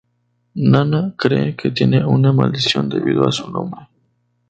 Nana 0.71 1.13
cree 1.15 1.55
que 1.55 1.69
tiene 1.69 2.03
una 2.03 2.33
maldición 2.33 2.89
debido 2.89 3.27
a 3.27 3.31
su 3.31 3.47
nombre. 3.51 3.87